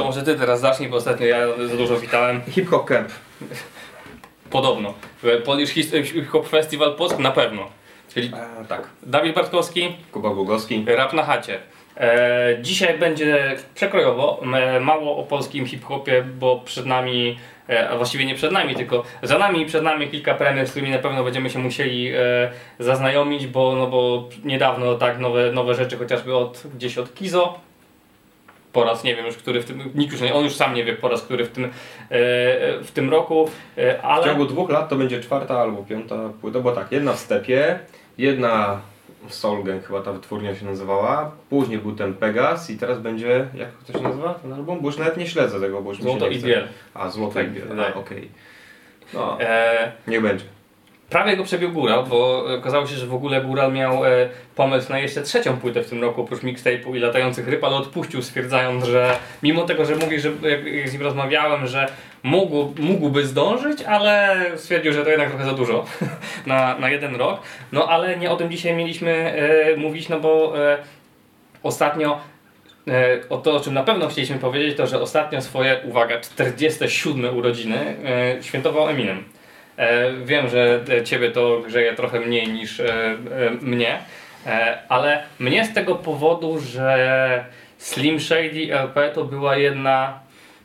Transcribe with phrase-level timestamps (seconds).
[0.00, 2.40] to może ty teraz zacznij, bo ostatnio ja za dużo witałem.
[2.48, 3.08] Hip Hop Camp.
[4.50, 4.94] Podobno.
[5.44, 7.68] Polish Hip Hop Festival Polsk na pewno.
[8.14, 8.88] Czyli E, tak.
[9.02, 10.84] Dawid Bartkowski, Kuba Głogowski.
[10.86, 11.58] rap na chacie.
[11.96, 14.40] E, dzisiaj będzie przekrojowo,
[14.80, 19.38] mało o polskim hip-hopie, bo przed nami, e, a właściwie nie przed nami, tylko za
[19.38, 23.46] nami i przed nami kilka premier, z którymi na pewno będziemy się musieli e, zaznajomić,
[23.46, 27.58] bo, no bo niedawno tak nowe, nowe rzeczy, chociażby od, gdzieś od Kizo,
[28.72, 30.84] po raz nie wiem już, który w tym, nikt już nie, on już sam nie
[30.84, 31.70] wie po raz, który w tym, e,
[32.84, 34.24] w tym roku, e, W ale...
[34.24, 37.78] ciągu dwóch lat to będzie czwarta albo piąta płyta, bo tak, jedna w Stepie,
[38.18, 38.80] jedna
[39.28, 43.46] w Soul Gang chyba ta wytwórnia się nazywała, później był ten Pegas i teraz będzie,
[43.54, 44.80] jak to się nazywa ten album?
[44.80, 46.46] Bo już nawet nie śledzę tego, bo już mi się Złoto nie i chce.
[46.46, 46.68] biel.
[46.94, 47.96] A, Złoto i biel, tak.
[47.96, 48.28] okej.
[49.14, 50.44] No, E, niech będzie.
[51.10, 54.98] Prawie go przebił Góral, bo okazało się, że w ogóle Góral miał e, pomysł na
[54.98, 59.16] jeszcze trzecią płytę w tym roku, oprócz mixtape'u i latających ryb, ale odpuścił, stwierdzając, że
[59.42, 61.88] mimo tego, że mówi, że jak, jak z nim rozmawiałem, że
[62.22, 65.84] mógł, mógłby zdążyć, ale stwierdził, że to jednak trochę za dużo
[66.46, 67.40] na, na jeden rok.
[67.72, 70.78] No ale nie o tym dzisiaj mieliśmy e, mówić, no bo e,
[71.62, 72.20] ostatnio
[72.88, 77.36] E, O to, o czym na pewno chcieliśmy powiedzieć, to że ostatnio swoje, uwaga, 47
[77.36, 79.24] urodziny e, świętował Eminem.
[79.80, 83.16] E, Wiem, że e, ciebie to grzeje trochę mniej niż e,
[83.60, 83.98] mnie,
[84.88, 87.44] ale mnie z tego powodu, że
[87.78, 90.20] Slim Shady LP to była jedna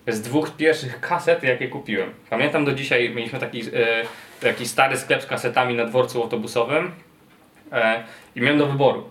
[0.08, 2.14] z dwóch pierwszych kaset, jakie kupiłem.
[2.30, 3.62] Pamiętam do dzisiaj, mieliśmy taki,
[4.42, 6.92] taki stary sklep z kasetami na dworcu autobusowym
[8.36, 9.10] i miałem do wyboru,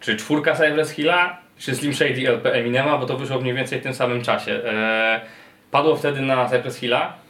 [0.00, 3.82] czy czwórka Cypress Hilla, czy Slim Shady LP Eminema, bo to wyszło mniej więcej w
[3.82, 4.60] tym samym czasie.
[5.70, 7.25] Padło wtedy na Cypress Hilla.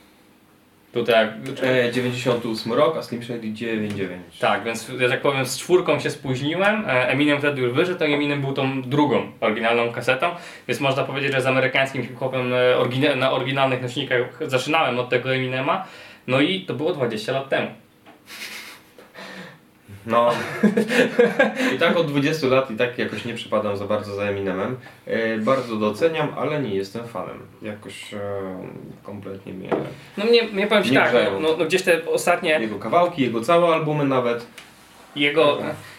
[1.04, 1.28] Tutaj,
[1.62, 4.22] E, 98 rok, a Slim Shady 99.
[4.40, 6.84] tak, więc że tak powiem z czwórką się spóźniłem.
[6.88, 10.26] E, Eminem wtedy już wyszedł, to Eminem był tą drugą oryginalną kasetą,
[10.68, 15.34] więc można powiedzieć, że z amerykańskim hip-hopem e, orygina- na oryginalnych nośnikach zaczynałem od tego
[15.34, 15.84] Eminema.
[16.26, 17.66] No i to było 20 lat temu.
[20.06, 20.30] No.
[21.74, 24.76] I tak od 20 lat i tak jakoś nie przypadam za bardzo za Eminemem.
[25.06, 27.38] E, bardzo doceniam, ale nie jestem fanem.
[27.62, 28.18] Jakoś e,
[29.02, 29.68] kompletnie mnie...
[30.16, 33.22] No mnie, mnie powiem ci Nie tak, no, no, no gdzieś te ostatnie Jego kawałki,
[33.22, 34.46] jego całe albumy nawet.
[35.16, 35.58] Jego,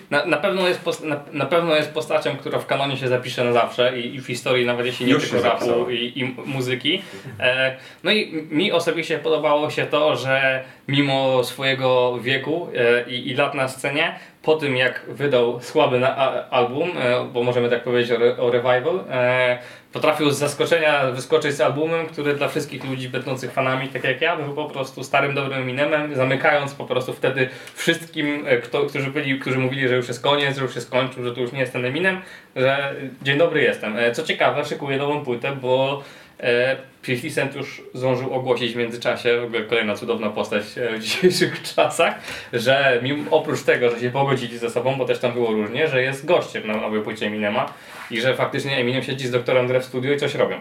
[0.09, 3.43] na, na, pewno jest pos, na, na pewno jest postacią, która w kanonie się zapisze
[3.43, 7.01] na zawsze i, i w historii nawet jeśli nie Już tylko rapu i, i muzyki.
[7.39, 13.33] E, no i mi osobiście podobało się to, że mimo swojego wieku e, i, i
[13.33, 16.07] lat na scenie, po tym jak wydał słaby
[16.49, 19.59] album, e, bo możemy tak powiedzieć o revival, e,
[19.93, 24.35] potrafił z zaskoczenia wyskoczyć z albumem, który dla wszystkich ludzi będących fanami, tak jak ja,
[24.35, 29.39] był po prostu starym, dobrym Eminemem, zamykając po prostu wtedy wszystkim, e, kto, którzy, byli,
[29.39, 31.73] którzy mówili, że już jest koniec, że już się skończył, że to już nie jest
[31.73, 32.21] ten Eminem,
[32.55, 33.97] że dzień dobry jestem.
[33.97, 36.03] E, Co ciekawe, szykuję nową płytę, bo
[36.39, 40.99] e, 50 Cent już zdążył ogłosić w międzyczasie, w ogóle kolejna cudowna postać e, w
[41.03, 42.15] dzisiejszych czasach,
[42.53, 46.01] że mimo, oprócz tego, że się pogodzili ze sobą, bo też tam było różnie, że
[46.01, 47.73] jest gościem na nowej płycie Eminema
[48.11, 50.59] i że faktycznie Eminem siedzi z doktorem Dre w studiu i coś robią.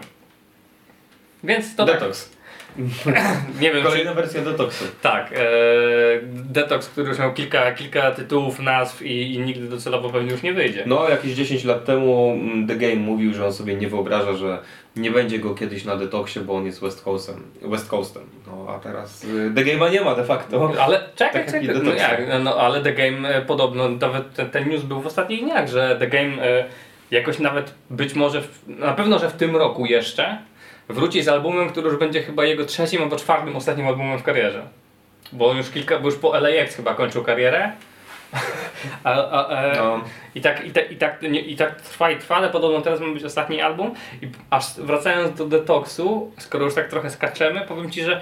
[1.43, 2.36] Więc to tak, Detox.
[3.61, 4.85] nie wiem, czy, Kolejna wersja Detoxu.
[5.01, 5.37] tak, e,
[6.23, 10.53] Detox, który już miał kilka, kilka tytułów, nazw i, i nigdy docelowo pewnie już nie
[10.53, 10.83] wyjdzie.
[10.85, 14.59] No, jakieś 10 lat temu mm, The Game mówił, że on sobie nie wyobraża, że
[14.95, 17.43] nie będzie go kiedyś na Detoxie, bo on jest West Coastem.
[17.61, 18.23] West Coastem.
[18.47, 20.71] No, a teraz y, The Game'a nie ma de facto.
[20.81, 24.69] Ale czekaj, Tak czekaj, no jak, no ale The Game e, podobno, nawet ten, ten
[24.69, 26.65] news był w ostatnich dniach, że The Game e,
[27.11, 30.37] jakoś nawet być może, w, na pewno, że w tym roku jeszcze
[30.89, 34.67] wróci z albumem, który już będzie chyba jego trzecim albo czwartym ostatnim albumem w karierze.
[35.31, 37.71] Bo on już kilka, bo już po LAX chyba kończył karierę.
[39.03, 40.01] A, a, a, No.
[40.35, 42.99] i, tak, i, tak, i, tak, nie, I tak trwa i trwa, ale podobno teraz
[42.99, 43.93] ma być ostatni album.
[44.21, 48.21] I aż wracając do Detoxu, skoro już tak trochę skaczemy, powiem Ci, że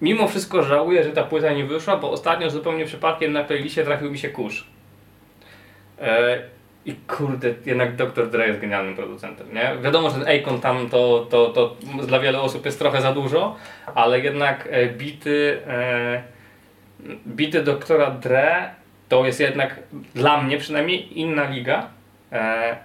[0.00, 4.10] mimo wszystko żałuję, że ta płyta nie wyszła, bo ostatnio zupełnie przypadkiem na playliście trafił
[4.10, 4.66] mi się kurz.
[6.00, 6.38] E,
[6.84, 8.30] I kurde, jednak Dr.
[8.30, 9.76] Dre jest genialnym producentem, nie?
[9.82, 13.56] Wiadomo, że ten Akon tam to, to, to dla wielu osób jest trochę za dużo,
[13.94, 16.22] ale jednak e, bity, e,
[17.26, 18.70] bity doktora Dre
[19.08, 19.80] to jest jednak
[20.14, 21.88] dla mnie przynajmniej inna liga.
[22.32, 22.76] E,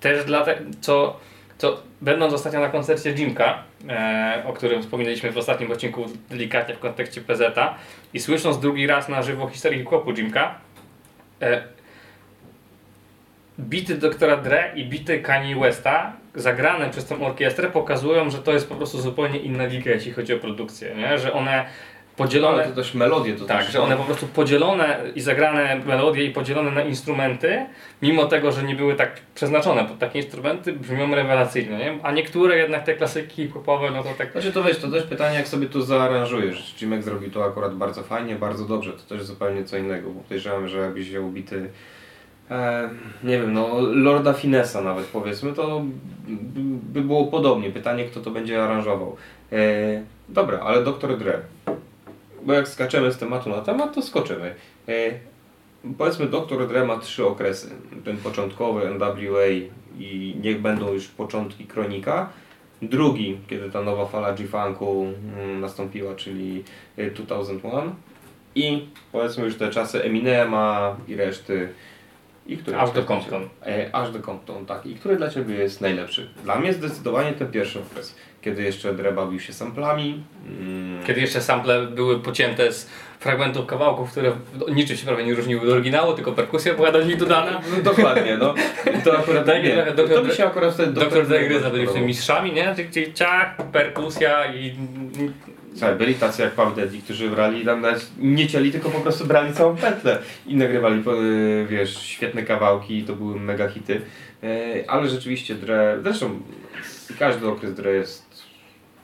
[0.00, 1.20] też dlatego, co,
[1.58, 6.78] co będąc ostatnio na koncercie Jimka, e, o którym wspominaliśmy w ostatnim odcinku delikatnie w
[6.78, 7.58] kontekście PZ
[8.14, 10.54] i słysząc drugi raz na żywo historię hip-hopu Jimka,
[11.42, 11.73] e,
[13.60, 18.68] bity doktora Dre i bity Kanye Westa zagrane przez tą orkiestrę pokazują, że to jest
[18.68, 21.18] po prostu zupełnie inna liga, jeśli chodzi o produkcję, nie?
[21.18, 21.64] że one
[22.16, 22.62] podzielone.
[22.62, 26.24] Ale to też melodie to Tak, też, że one po prostu podzielone i zagrane melodie
[26.24, 27.66] i podzielone na instrumenty,
[28.02, 31.98] mimo tego, że nie były tak przeznaczone pod takie instrumenty, brzmią rewelacyjnie, nie?
[32.02, 34.32] A niektóre jednak te klasyki hip-hopowe, no to tak...
[34.32, 36.74] Znaczy to wiesz, to też pytanie jak sobie to zaaranżujesz.
[36.76, 40.68] Cimek zrobił to akurat bardzo fajnie, bardzo dobrze, to też zupełnie co innego, bo podejrzewam,
[40.68, 41.70] że jakbyś wziął bity
[42.50, 42.90] e,
[43.24, 45.84] nie wiem, no Lorda Finessa nawet powiedzmy, to
[46.92, 47.70] by było podobnie.
[47.70, 49.16] Pytanie kto to będzie aranżował.
[49.52, 49.56] E,
[50.28, 51.18] dobra, ale Dr.
[51.18, 51.40] Dre.
[52.42, 54.54] Bo jak skaczemy z tematu na temat, to skoczymy.
[54.88, 54.92] E,
[55.98, 56.68] powiedzmy Dr.
[56.68, 57.70] Dre ma trzy okresy.
[58.04, 59.46] Ten początkowy NWA
[59.98, 62.28] i niech będą już początki Kronika.
[62.82, 65.06] Drugi, kiedy ta nowa fala G-Funku
[65.36, 66.64] mm, nastąpiła, czyli
[66.98, 67.94] y, 2001.
[68.54, 71.68] I powiedzmy już te czasy Eminema i reszty.
[72.46, 73.48] I który Aż do Compton.
[73.66, 74.86] E, aż do Compton, tak.
[74.86, 76.28] I który dla Ciebie jest najlepszy?
[76.44, 80.22] Dla mnie zdecydowanie ten pierwszy okres, kiedy jeszcze Dre bawił się samplami.
[80.60, 82.88] Mm, Kiedy jeszcze sample były pocięte z
[83.20, 87.02] fragmentów kawałków, które w- niczym się prawie nie różniły od oryginału, tylko perkusja była do
[87.02, 87.60] nich dodana.
[87.76, 88.54] no, dokładnie, no.
[88.98, 89.76] I To akurat Tak, nie.
[89.96, 90.14] Dr.
[90.14, 91.94] To mi się akurat wtedy Doktor Dre Dre byli podobał.
[91.94, 92.74] tymi mistrzami, nie?
[92.88, 94.74] Gdzie ciach, perkusja i...
[95.74, 99.26] Słuchaj, byli tacy jak Puff Daddy, którzy brali tam nawet nie cieli, tylko po prostu
[99.26, 104.00] brali całą pętlę i nagrywali, y, wiesz, świetne kawałki i to były mega hity.
[104.44, 106.40] Y, Ale rzeczywiście Dre, zresztą
[107.18, 108.44] każdy okres Dre jest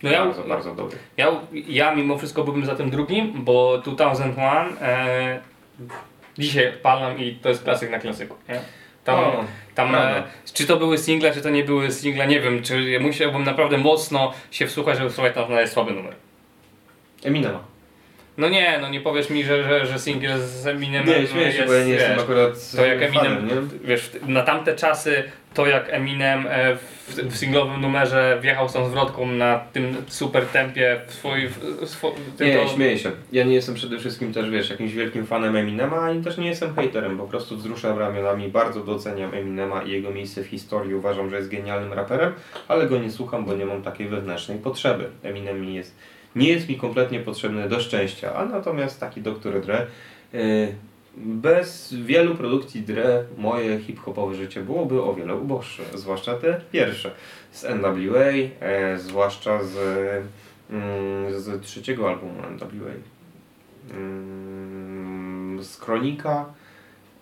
[0.02, 0.99] No ja, bardzo, bardzo dobry.
[1.17, 5.40] ja, ja mimo wszystko byłbym za tym drugim, bo 2001 e,
[6.38, 8.61] dzisiaj palam i to jest klasyk na klasyku, nie?
[9.05, 9.44] Tam, O,
[9.75, 10.22] tam e,
[10.55, 14.32] czy to były single, czy to nie były single, nie wiem, czy musiałbym naprawdę mocno
[14.50, 16.14] się wsłuchać, żeby słuchać tam znaleźć słaby numer.
[17.25, 17.61] Eminema.
[18.38, 21.58] No nie, no nie powiesz mi, że, że, że single z Eminem Nie, śmieję się,
[21.58, 23.88] jest, bo ja nie jestem wiesz, akurat To jak fanem, Eminem, nie?
[23.88, 25.22] wiesz, na tamte czasy
[25.55, 30.46] to jak Eminem e, w, w singlowym numerze wjechał z tą zwrotką na tym super
[30.46, 31.49] tempie w swój...
[31.49, 33.11] W, Nie, to- śmieję się.
[33.32, 36.75] Ja nie jestem przede wszystkim też, wiesz, jakimś wielkim fanem Eminema, ani też nie jestem
[36.75, 37.19] haterem.
[37.19, 40.94] Po prostu wzruszam ramionami, bardzo doceniam Eminema i jego miejsce w historii.
[40.94, 42.32] Uważam, że jest genialnym raperem,
[42.69, 45.05] ale go nie słucham, bo nie mam takiej wewnętrznej potrzeby.
[45.22, 45.96] Eminem mi jest,
[46.37, 49.61] nie jest mi kompletnie potrzebny do szczęścia, a natomiast taki Dr.
[49.61, 49.87] Dre...
[50.32, 50.75] Yy,
[51.17, 57.11] bez wielu produkcji Dre moje hip-hopowe życie byłoby o wiele uboższe, zwłaszcza te pierwsze
[57.53, 58.25] z NWA,
[58.61, 59.77] e, zwłaszcza z,
[60.71, 62.91] mm, z trzeciego albumu NWA,
[63.91, 66.44] mm, z Kronika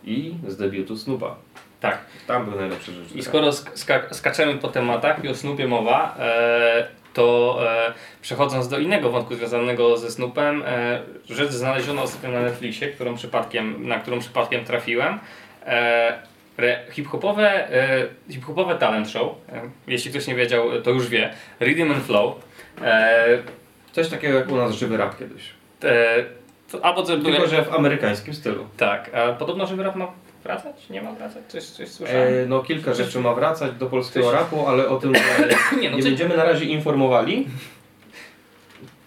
[0.04, 1.36] i z debiutu Snoopa.
[1.80, 1.98] Tak.
[2.26, 3.18] Tam były najlepsze rzeczy.
[3.18, 8.68] I skoro sk- ska- skaczemy po tematach i o Snoopie mowa, e, to e, przechodząc
[8.68, 13.98] do innego wątku związanego ze Snoopem, e, rzecz znaleziono ostatnio na Netflixie, którą przypadkiem, na
[13.98, 15.18] którą przypadkiem trafiłem.
[15.66, 16.28] E,
[16.92, 22.04] hip-hopowe, e, hip-hopowe talent show, e, jeśli ktoś nie wiedział, to już wie, Rhythm and
[22.04, 22.34] Flow.
[22.82, 23.38] E,
[23.92, 25.42] Coś takiego jak u nas żywy rap kiedyś.
[26.70, 28.66] to, albo to, Tylko, że w amerykańskim stylu.
[28.76, 30.12] Tak, a podobno żywy rap ma
[30.44, 30.88] wracać?
[30.90, 31.42] Nie ma wracać?
[31.48, 32.28] Coś, coś słyszałem?
[32.44, 35.12] E, no kilka rzeczy ma wracać do polskiego Coś- rapu, ale o tym
[35.80, 37.46] nie, no nie coś- będziemy na razie informowali.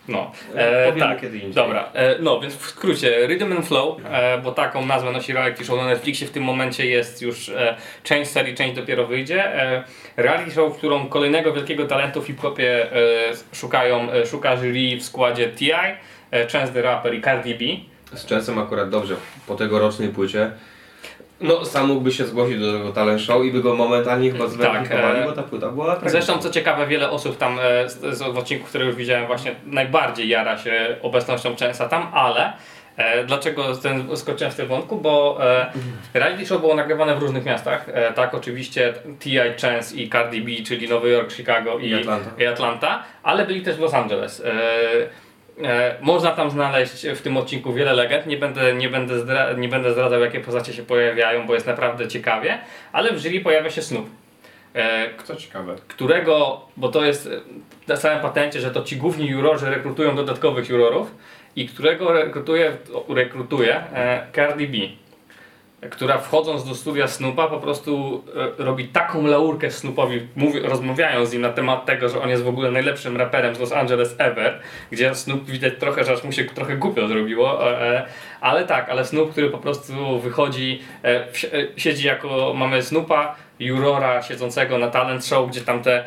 [0.08, 1.22] No, E, e, tak.
[1.22, 1.54] kiedy indziej.
[1.54, 5.66] Dobra, e, no więc w skrócie Rhythm and Flow, e, bo taką nazwę nosi reality
[5.66, 9.62] show na Netflixie, w tym momencie jest już e, część serii, część dopiero wyjdzie.
[9.62, 9.84] E,
[10.18, 12.98] reality show, w którą kolejnego wielkiego talentu w hip-hopie e,
[13.54, 15.72] szukają, e, szuka jury w składzie T.I.,
[16.32, 17.66] e, Chance the Rapper i Cardi B.
[18.18, 19.16] Z czasem akurat dobrze,
[19.48, 20.52] po tegorocznej płycie.
[21.42, 25.20] No, sam mógłby się zgłosić do tego talent show i by go momentalnie chyba zweryfikowali,
[25.20, 26.10] e, bo ta płyta była tragiczna.
[26.10, 30.30] Zresztą co ciekawe, wiele osób tam e, z, z odcinków, które już widziałem właśnie najbardziej
[30.30, 32.54] jara się obecnością Częsa tam, ale
[32.98, 34.98] e, dlaczego ten, skoczyłem z tego wątku?
[34.98, 35.72] Bo e,
[36.14, 37.90] reality show było nagrywane w różnych miastach.
[37.90, 39.62] E, tak, oczywiście T.I.
[39.62, 42.44] Chance i Cardi B, czyli Nowy Jork, Chicago i, I Atlanta.
[42.44, 44.44] i Atlanta, ale byli też w Los Angeles.
[44.46, 45.31] E,
[46.02, 48.26] można tam znaleźć w tym odcinku wiele legend.
[48.28, 52.08] Nie będę, nie, będę zdra- nie będę zdradzał, jakie postacie się pojawiają, bo jest naprawdę
[52.08, 52.60] ciekawie,
[52.92, 54.06] ale w jury pojawia się Snoop.
[54.76, 55.76] E, Co ciekawe.
[55.88, 57.30] którego, bo to jest e,
[57.88, 61.16] na samym patencie, że to ci główni jurorzy rekrutują dodatkowych jurorów
[61.56, 62.72] i którego rekrutuje,
[63.10, 64.78] rekrutuje e, Cardi B,
[65.90, 68.24] która wchodząc do studia Snoopa po prostu
[68.60, 72.44] e, robi taką laurkę Snoopowi, mówi, rozmawiają z nim na temat tego, że on jest
[72.44, 74.60] w ogóle najlepszym raperem z Los Angeles ever,
[74.92, 78.06] gdzie Snoop widać trochę, że aż mu się trochę głupio zrobiło, e, e,
[78.42, 80.82] ale tak, ale Snoop, który po prostu wychodzi,
[81.78, 86.04] siedzi jako, mamy Snoopa, jurora siedzącego na talent show, gdzie tam te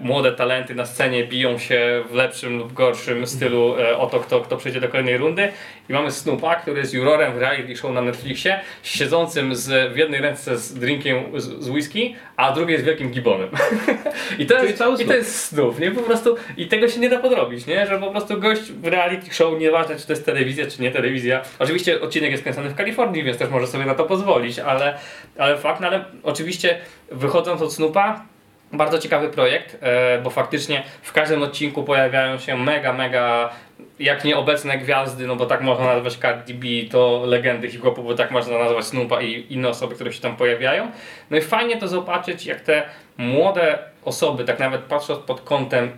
[0.00, 4.40] młode talenty na scenie biją się w lepszym lub gorszym stylu e, o to, kto,
[4.40, 5.52] kto przejdzie do kolejnej rundy.
[5.88, 10.20] I mamy Snoopa, który jest jurorem w reality show na Netflixie, siedzącym z, w jednej
[10.20, 13.48] ręce z drinkiem z, z whisky, a drugiej z wielkim gibonem.
[14.38, 15.90] I to, jest, I to jest Snoop, nie?
[15.90, 17.86] Po prostu, I tego się nie da podrobić, nie?
[17.86, 21.42] Że po prostu gość w reality show, nieważne czy to jest telewizja, czy nie telewizja.
[21.58, 24.98] Oczywiście odcinek jest kręcony w Kalifornii, więc też może sobie na to pozwolić, ale,
[25.38, 26.78] ale fakt, no ale oczywiście
[27.10, 28.31] wychodząc od Snoopa,
[28.72, 33.50] bardzo ciekawy projekt, e, bo faktycznie w każdym odcinku pojawiają się mega, mega,
[33.98, 38.30] jak nieobecne gwiazdy, no bo tak można nazwać Cardi B, to legendy hip-hopu, bo tak
[38.30, 40.90] można nazwać Snoopa i inne osoby, które się tam pojawiają.
[41.30, 42.82] No i fajnie to zobaczyć, jak te
[43.16, 45.90] młode osoby, tak nawet patrząc pod kątem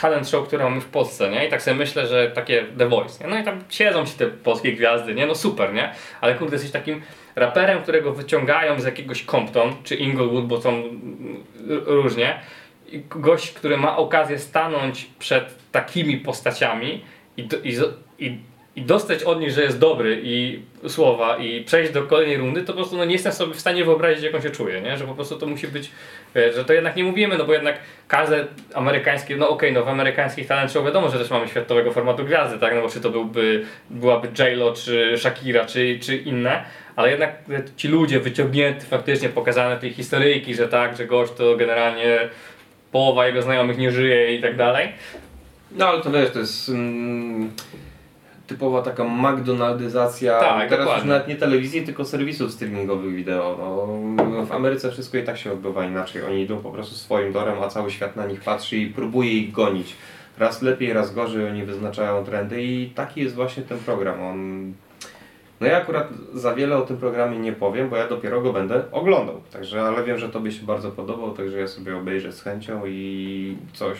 [0.00, 1.46] talent show, które mamy w Polsce, nie?
[1.46, 3.30] I tak sobie myślę, że takie The Voice, nie?
[3.30, 5.26] No i tam siedzą ci te polskie gwiazdy, nie?
[5.26, 5.92] No super, nie?
[6.20, 7.02] Ale kurde, jesteś takim
[7.36, 10.82] raperem, którego wyciągają z jakiegoś Compton, czy Inglewood, bo są
[11.86, 12.40] różnie.
[12.92, 17.04] I gość, który ma okazję stanąć przed takimi postaciami
[17.36, 17.76] i, i,
[18.26, 18.38] i,
[18.76, 22.66] i dostać od nich, że jest dobry i słowa i przejść do kolejnej rundy, to
[22.66, 24.96] po prostu no, nie jestem sobie w stanie wyobrazić, jak on się czuje, nie?
[24.96, 25.90] Że po prostu to musi być,
[26.34, 30.46] że to jednak nie mówimy, no bo jednak każde amerykańskie, no okej, no w amerykańskich
[30.46, 32.74] talent show wiadomo, że też mamy światowego formatu gwiazdy, tak?
[32.74, 36.64] No bo czy to byłby, byłaby J-Lo, czy Shakira, czy, czy inne,
[36.96, 37.34] ale jednak
[37.76, 42.18] ci ludzie wyciągnięty, faktycznie pokazane tej historyjki, że tak, że gość to generalnie
[42.92, 44.88] połowa jego znajomych nie żyje i tak dalej.
[45.72, 47.50] No ale to wiesz, to jest mm,
[48.50, 51.08] typowa taka McDonaldyzacja, Tak, teraz już dokładnie.
[51.08, 53.56] nawet nie telewizji, tylko serwisów streamingowych wideo.
[54.16, 56.22] No, w Ameryce wszystko i tak się odbywa inaczej.
[56.22, 59.52] Oni idą po prostu swoim torem, a cały świat na nich patrzy i próbuje ich
[59.52, 59.96] gonić.
[60.38, 64.22] Raz lepiej, raz gorzej, oni wyznaczają trendy i taki jest właśnie ten program.
[64.22, 64.72] On...
[65.60, 68.82] No ja akurat za wiele o tym programie nie powiem, bo ja dopiero go będę
[68.92, 69.40] oglądał.
[69.52, 73.56] Także, ale wiem, że Tobie się bardzo podobał, także ja sobie obejrzę z chęcią i
[73.72, 73.98] coś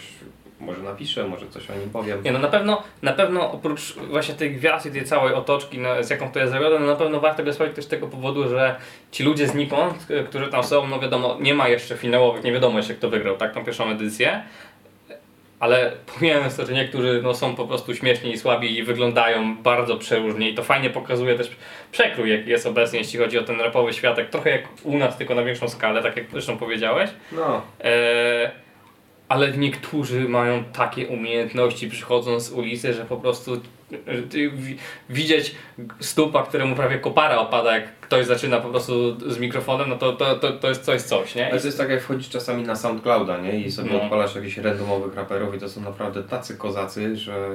[0.61, 2.23] może napiszę, może coś o nim powiem.
[2.25, 6.05] Nie no na pewno, na pewno oprócz właśnie tej gwiazd i tej całej otoczki, no,
[6.05, 8.49] z jaką to jest zrobione, no na pewno warto go sprawdzić też z tego powodu,
[8.49, 8.77] że
[9.11, 12.77] ci ludzie znikąd, k- którzy tam są, no wiadomo, nie ma jeszcze finałowych, nie wiadomo
[12.79, 14.43] jeszcze kto wygrał, tak, tą pierwszą edycję.
[15.61, 19.97] Ale pomijając to, że niektórzy no, są po prostu śmieszni i słabi i wyglądają bardzo
[19.97, 21.51] przeróżnie i to fajnie pokazuje też
[21.93, 25.35] przekrój jaki jest obecnie, jeśli chodzi o ten rapowy światek, trochę jak u nas, tylko
[25.35, 27.11] na większą skalę, tak jak zresztą powiedziałeś.
[27.33, 28.51] No, E,
[29.31, 33.61] ale niektórzy mają takie umiejętności przychodząc z ulicy, że po prostu
[35.11, 35.55] widzieć
[36.01, 40.37] stupa, któremu prawie kopara opada, jak ktoś zaczyna po prostu z mikrofonem, no to, to,
[40.37, 41.51] to, to jest coś, coś, nie?
[41.51, 43.61] ale to jest tak jak wchodzisz czasami na SoundClouda, nie?
[43.61, 44.03] I sobie No.
[44.03, 47.49] odpalasz jakichś randomowych raperów i to są naprawdę tacy kozacy, że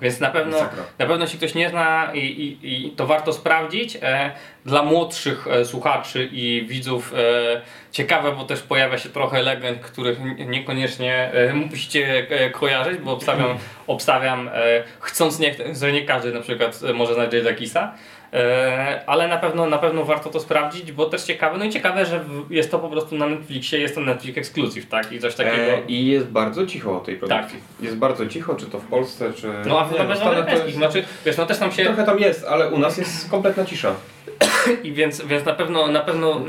[0.00, 0.82] Więc na pewno, Masakra.
[0.98, 3.98] na pewno jeśli ktoś nie zna i, i, i to warto sprawdzić.
[4.02, 4.30] E,
[4.66, 7.60] dla młodszych e, słuchaczy i widzów e,
[7.92, 13.58] ciekawe, bo też pojawia się trochę legend, których niekoniecznie e, musicie e, kojarzyć, bo obstawiam,
[13.86, 14.52] obstawiam e,
[15.00, 17.94] chcąc nie, że nie każdy na przykład może znać Jada Kisa.
[18.34, 22.06] E, ale na pewno, na pewno warto to sprawdzić, bo też ciekawe, no i ciekawe,
[22.06, 25.12] że jest to po prostu na Netflixie, jest to Netflix Exclusive, tak?
[25.12, 25.56] I coś takiego.
[25.56, 27.58] E, I jest bardzo cicho o tej produkcji.
[27.80, 29.52] Jest bardzo cicho, czy to w Polsce, czy...
[29.66, 30.78] no a w Stanach to amerykańskich, jest...
[30.78, 31.84] znaczy, wiesz, no też tam się...
[31.84, 33.94] Trochę tam jest, ale u nas jest kompletna cisza.
[34.84, 36.40] I więc, więc na pewno, na pewno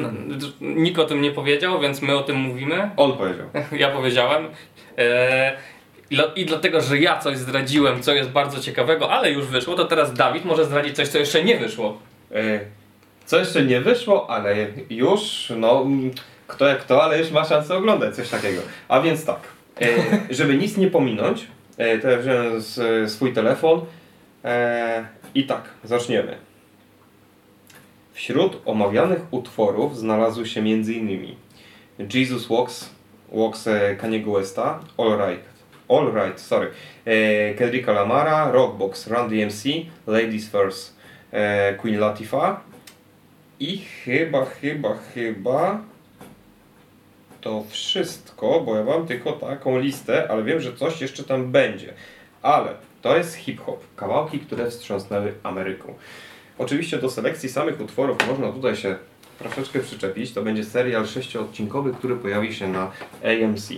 [0.62, 2.90] nikt o tym nie powiedział, więc my o tym mówimy.
[2.98, 3.48] On powiedział.
[3.72, 4.48] Ja powiedziałem.
[4.98, 5.58] E,
[6.12, 9.76] i dla- I dlatego, że ja coś zdradziłem, co jest bardzo ciekawego, ale już wyszło,
[9.76, 11.98] to teraz Dawid może zdradzić coś, co jeszcze nie wyszło.
[12.32, 12.60] E,
[13.26, 14.56] Co jeszcze nie wyszło, ale
[14.90, 15.86] już, no,
[16.48, 18.62] kto jak kto, ale już ma szansę oglądać coś takiego.
[18.88, 19.40] A więc tak,
[19.82, 19.88] e,
[20.36, 21.48] żeby nic nie pominąć,
[21.78, 22.62] e, to ja wziąłem
[23.10, 23.82] swój telefon
[25.36, 26.38] i tak, zaczniemy.
[28.14, 31.36] Wśród omawianych utworów znalazły się m.in.
[32.14, 32.90] Jesus Walks,
[33.32, 35.46] Walks e, Kaniego Westa, All Right,
[35.90, 36.72] All Right, sorry,
[37.06, 40.96] e, Kendricka Lamara, Rockbox, Run DMC, Ladies First,
[41.32, 42.62] e, Queen Latifah
[43.60, 45.82] i chyba, chyba, chyba
[47.42, 51.94] to wszystko, bo ja mam tylko taką listę, ale wiem, że coś jeszcze tam będzie.
[52.42, 55.94] Ale to jest hip-hop, kawałki, które wstrząsnęły Ameryką.
[56.58, 58.96] Oczywiście do selekcji samych utworów można tutaj się
[59.40, 60.34] troszeczkę przyczepić.
[60.34, 62.92] To będzie serial sześciodcinkowy, który pojawi się na
[63.24, 63.70] AMC.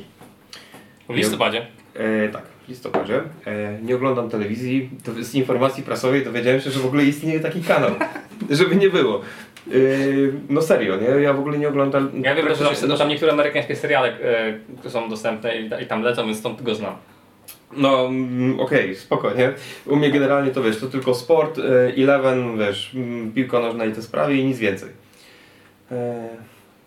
[1.09, 1.67] W listopadzie.
[1.95, 3.21] E, tak, w listopadzie.
[3.45, 4.89] E, nie oglądam telewizji.
[5.03, 7.91] To z informacji prasowej dowiedziałem się, że w ogóle istnieje taki kanał.
[8.49, 9.21] Żeby nie było.
[9.67, 9.71] E,
[10.49, 11.07] no serio, nie?
[11.07, 12.11] Ja w ogóle nie oglądam.
[12.23, 14.17] Ja wiem, że tam, tam niektóre amerykańskie seriale
[14.85, 16.95] e, są dostępne i, i tam lecą, więc stąd go znam.
[17.77, 19.53] No, mm, okej, spokojnie.
[19.85, 21.63] U mnie generalnie to wiesz, to tylko sport, e,
[22.03, 24.89] Eleven, wiesz, mm, piłka nożna i te sprawy i nic więcej.
[25.91, 26.29] E,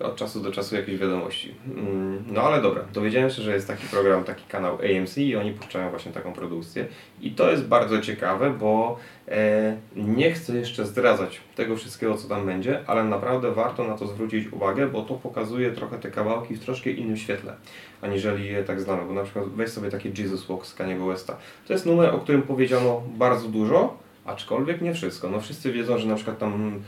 [0.00, 1.54] od czasu do czasu jakieś wiadomości.
[1.76, 5.52] Mm, No ale dobra, dowiedziałem się, że jest taki program, taki kanał AMC i oni
[5.52, 6.87] puszczają właśnie taką produkcję.
[7.21, 12.47] I to jest bardzo ciekawe, bo e, nie chcę jeszcze zdradzać tego wszystkiego, co tam
[12.47, 16.61] będzie, ale naprawdę warto na to zwrócić uwagę, bo to pokazuje trochę te kawałki w
[16.61, 17.54] troszkę innym świetle,
[18.02, 19.04] aniżeli je tak znamy.
[19.09, 21.37] Bo na przykład weź sobie taki Jesus Walk z Kaniego Westa.
[21.66, 25.30] To jest numer, o którym powiedziano bardzo dużo, aczkolwiek nie wszystko.
[25.30, 26.83] No wszyscy wiedzą, że na przykład tam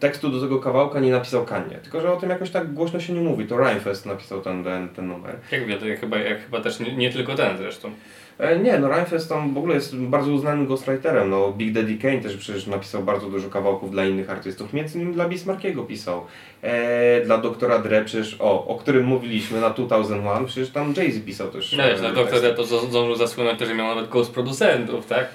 [0.00, 3.12] tekstu do tego kawałka nie napisał Kanye, tylko że o tym jakoś tak głośno się
[3.12, 3.46] nie mówi.
[3.46, 5.36] To Rhymefest napisał ten, ten, ten numer.
[5.52, 7.90] Jak jak chyba, jak chyba też nie, nie tylko ten zresztą.
[8.38, 11.30] E, nie, no Rhymefest tam w ogóle jest bardzo uznanym ghostwriterem.
[11.30, 14.72] No, Big Daddy Kane też przecież napisał bardzo dużo kawałków dla innych artystów.
[14.72, 16.24] Między innymi dla Bismarckiego pisał.
[16.62, 21.48] E, dla doktora Dre przecież, o, o którym mówiliśmy na 2001, przecież tam Jay-Z pisał
[21.48, 21.72] też.
[21.72, 22.56] No wiesz, e, no doktor teksty.
[22.56, 25.26] to zdążył zasłynąć to, że miał nawet ghost producentów, tak?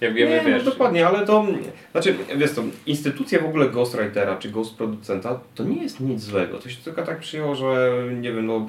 [0.00, 0.64] Jak wiemy, Nie, wiesz.
[0.64, 1.46] no dokładnie, ale to,
[1.92, 6.58] znaczy, wiesz to, instytucja w ogóle ghostwritera czy ghost producenta to nie jest nic złego.
[6.58, 8.66] To się tylko tak przyjęło, że nie wiem, no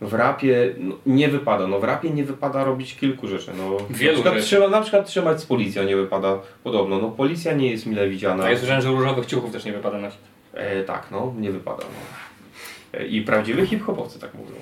[0.00, 3.50] w rapie no, nie wypada, no w rapie nie wypada robić kilku rzeczy.
[3.58, 4.46] No, Wielu na, przykład rzeczy.
[4.46, 8.44] Trzeba, na przykład trzymać z policją nie wypada podobno, no policja nie jest mile widziana.
[8.44, 10.20] A jest że różowych ciuchów też nie wypada nosić.
[10.54, 11.82] E, tak, no, nie wypada.
[11.82, 13.00] No.
[13.00, 14.54] E, I prawdziwi hip-hopowcy tak mówią.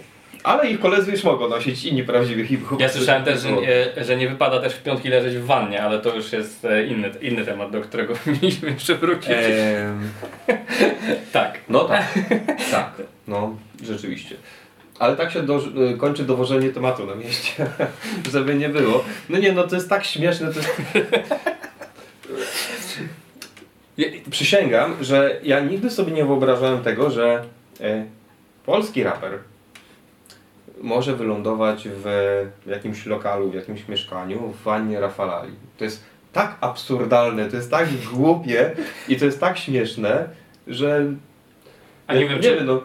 [0.45, 2.83] Ale ich koledzy już mogą nosić inni prawdziwi hip-hopowcy.
[2.83, 5.99] Ja słyszałem też, że nie, że nie wypada też w piątki leżeć w wannie, ale
[5.99, 9.31] to już jest e, inny, inny temat, do którego mieliśmy jeszcze wrócić.
[9.31, 10.11] Em,
[11.33, 11.59] Tak.
[11.69, 12.19] No tak,
[12.71, 12.93] tak,
[13.27, 14.37] no rzeczywiście.
[14.99, 15.61] Ale tak się do,
[15.99, 17.67] kończy dowożenie tematu na mieście,
[18.33, 19.05] żeby nie było.
[19.29, 20.71] No nie, no to jest tak śmieszne, to jest...
[24.31, 27.45] Przysięgam, że ja nigdy sobie nie wyobrażałem tego, że
[27.81, 28.05] e,
[28.67, 29.39] polski raper
[30.83, 32.07] może wylądować w
[32.67, 35.53] jakimś lokalu, w jakimś mieszkaniu, w wannie Rafalali.
[35.79, 38.71] To jest tak absurdalne, to jest tak głupie
[39.09, 40.29] i to jest tak śmieszne,
[40.67, 41.07] że
[42.07, 42.83] A nie ja- wiem, nie czy- wiem, no,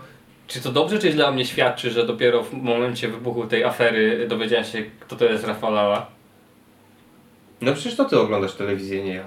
[0.48, 4.66] Czy to dobrze, czy dla mnie świadczy, że dopiero w momencie wybuchu tej afery dowiedziałem
[4.66, 6.06] się, kto to jest Rafalała?
[7.62, 9.24] no przecież to ty oglądasz telewizję, nie ja.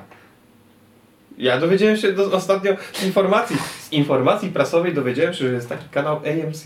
[1.38, 5.88] Ja dowiedziałem się do, ostatnio z informacji, z informacji prasowej dowiedziałem się, że jest taki
[5.88, 6.64] kanał AMC.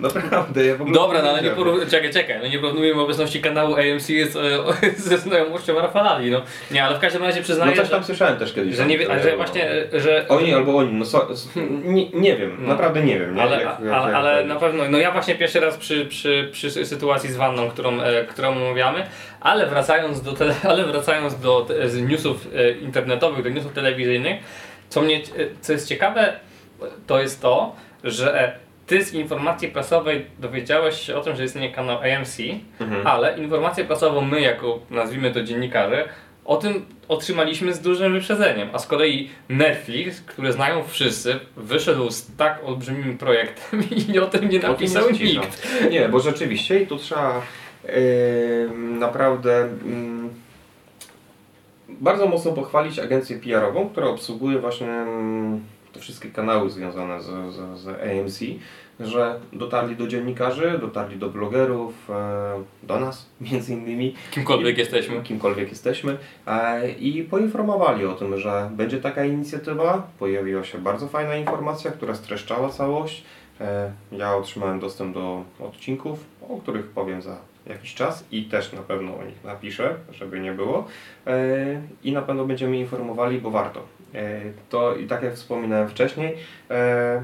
[0.00, 3.40] Naprawdę, ja w ogóle Dobra, no ale nie porównuj, czekaj, czekaj, no nie porównujemy obecności
[3.40, 6.42] kanału AMC z, e, ze znajomością Rafalali, no.
[6.70, 8.76] Nie, ale w każdym razie No przyznaję, coś tam że, słyszałem też kiedyś.
[8.76, 9.36] że, nie, wie- tam, że no.
[9.36, 10.24] właśnie, e, że...
[10.28, 11.48] Oni albo oni, no so, s-
[11.84, 12.68] nie, nie wiem, No.
[12.68, 13.34] naprawdę nie wiem.
[13.34, 13.42] Nie?
[13.42, 16.48] Ale, Jak- jak- ale, jak ale na pewno, no ja właśnie pierwszy raz przy, przy,
[16.52, 19.06] przy sytuacji z wanną, którą, e, którą omawiamy,
[19.40, 24.36] ale wracając do, tele, ale wracając do te, z newsów e, internetowych, do newsów telewizyjnych,
[24.88, 25.20] co, mnie, e,
[25.60, 26.32] co jest ciekawe,
[27.06, 28.58] to jest to, że
[28.90, 32.38] ty z informacji prasowej dowiedziałeś się o tym, że istnieje kanał AMC,
[32.80, 33.06] Mhm.
[33.06, 36.08] ale informację prasową my, jako nazwijmy to dziennikarze,
[36.44, 38.68] o tym otrzymaliśmy z dużym wyprzedzeniem.
[38.72, 43.82] A z kolei Netflix, który znają wszyscy, wyszedł z tak olbrzymim projektem
[44.14, 45.40] i o tym nie tym napisał cisza.
[45.40, 45.68] nikt.
[45.90, 47.42] Nie, bo rzeczywiście i tu trzeba
[47.84, 50.30] em, naprawdę em,
[51.88, 55.60] bardzo mocno pochwalić agencję PR-ową, która obsługuje właśnie em,
[55.92, 58.40] te wszystkie kanały związane z, z, z AMC,
[59.00, 65.22] że dotarli do dziennikarzy, dotarli do blogerów, e, do nas między innymi, Kimkolwiek jesteśmy.
[65.22, 70.08] kimkolwiek jesteśmy e, i poinformowali o tym, że będzie taka inicjatywa.
[70.18, 73.24] Pojawiła się bardzo fajna informacja, która streszczała całość.
[73.60, 78.82] E, Ja otrzymałem dostęp do odcinków, o których powiem za jakiś czas i też na
[78.82, 80.84] pewno o nich napiszę, żeby nie było.
[82.04, 83.82] I na pewno będziemy informowali, bo warto.
[84.14, 86.36] E, To i tak jak wspominałem wcześniej,
[86.70, 87.22] e,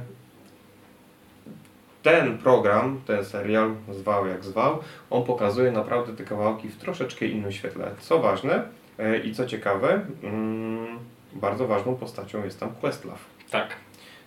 [2.02, 4.78] ten program, ten serial, zwał jak zwał,
[5.10, 7.90] on pokazuje naprawdę te kawałki w troszeczkę innym świetle.
[8.00, 8.62] Co ważne
[8.98, 10.98] e, i co ciekawe, mm,
[11.32, 13.20] bardzo ważną postacią jest tam Questlove.
[13.50, 13.68] Tak.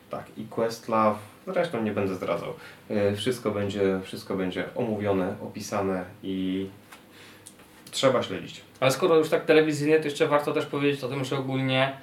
[0.09, 1.17] Tak, i Questlove,
[1.47, 2.53] zresztą nie będę zdradzał.
[3.15, 6.67] Wszystko będzie, wszystko będzie omówione, opisane i
[7.91, 8.61] trzeba śledzić.
[8.79, 11.97] Ale skoro już tak telewizyjnie, to jeszcze warto też powiedzieć o tym, że ogólnie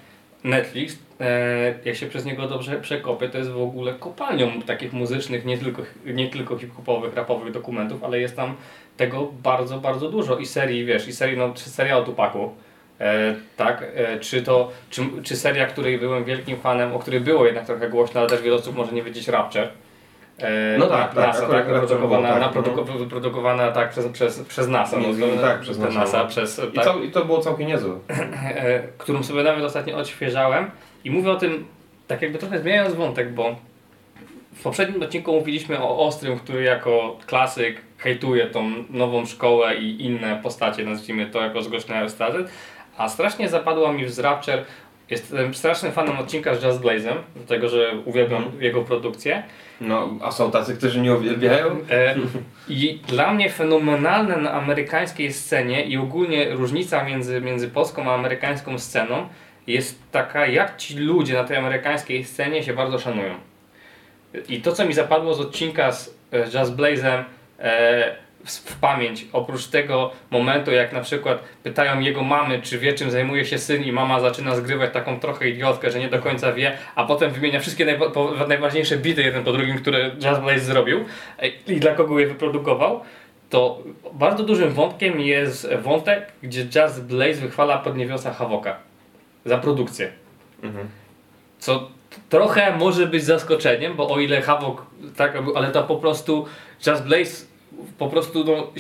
[0.46, 5.44] Netflix, e, jak się przez niego dobrze przekopie, to jest w ogóle kopalnią takich muzycznych,
[5.44, 8.54] nie tylko, nie tylko hip-hopowych, rapowych dokumentów, ale jest tam
[8.96, 10.38] tego bardzo, bardzo dużo.
[10.38, 12.54] I serii, wiesz, i serii, no, czy seria o Tupaku,
[13.00, 17.46] e, tak, e, czy to, czy, czy seria, której byłem wielkim fanem, o której było
[17.46, 19.68] jednak trochę głośno, ale też wiele osób może nie wiedzieć Rapture.
[20.38, 24.68] E, No tak, tak, NASA, tak, wyprodukowana, było, tak, naproduko- wyprodukowana tak przez, przez, przez
[24.68, 24.98] NASA.
[24.98, 26.28] Między no, tak, przez NASA, NASA, no.
[26.28, 27.98] przez, I, tak, cał, I to było całkiem niezłe.
[28.08, 30.70] e, którą sobie nawet ostatnio odświeżałem
[31.04, 31.66] i mówię o tym
[32.06, 33.56] tak jakby trochę zmieniając wątek, bo
[34.54, 40.40] w poprzednim odcinku mówiliśmy o Ostrym, który jako klasyk hejtuje tą nową szkołę i inne
[40.42, 42.44] postacie, nazwijmy to jako zgłośniają starzy,
[42.96, 44.64] a strasznie zapadła mi w Rapture
[45.10, 48.62] Jestem strasznym fanem odcinka z Jazz Blazem, dlatego że uwielbiam Mhm.
[48.62, 49.42] jego produkcję.
[49.80, 51.66] No, a są tacy, którzy nie uwielbiają?
[51.90, 52.14] E,
[52.68, 58.78] I dla mnie fenomenalne na amerykańskiej scenie i ogólnie różnica między, między polską a amerykańską
[58.78, 59.28] sceną
[59.66, 63.34] jest taka, jak ci ludzie na tej amerykańskiej scenie się bardzo szanują.
[64.48, 67.24] I to, co mi zapadło z odcinka z e, Jazz Blazem
[67.58, 73.10] e, w, pamięć, oprócz tego momentu, jak na przykład pytają jego mamy, czy wie, czym
[73.10, 76.78] zajmuje się syn, i mama zaczyna zgrywać taką trochę idiotkę, że nie do końca wie,
[76.94, 81.04] a potem wymienia wszystkie najwa- najważniejsze bity jeden po drugim, które Jazz Blaze zrobił
[81.38, 83.00] e, i dla kogo je wyprodukował.
[83.50, 83.82] To
[84.12, 88.76] bardzo dużym wątkiem jest wątek, gdzie Jazz Blaze wychwala Podniewiosa Havoka
[89.44, 90.12] za produkcję.
[90.62, 90.88] Mhm.
[91.58, 91.90] Co
[92.28, 96.46] trochę może być zaskoczeniem, bo o ile Havok tak, ale to po prostu
[96.86, 97.46] Just Blaze
[97.98, 98.72] po prostu no,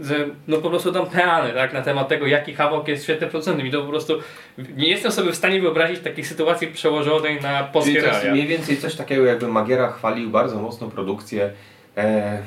[0.00, 3.66] że, no po prostu tam peany tak, na temat tego jaki Havok jest świetnym producentem
[3.66, 4.18] i to po prostu
[4.76, 8.32] nie jestem sobie w stanie wyobrazić takiej sytuacji przełożonej na polskie realia.
[8.32, 11.52] mniej więcej coś takiego, jakby Magiera chwalił bardzo mocno produkcję.
[11.96, 12.42] E...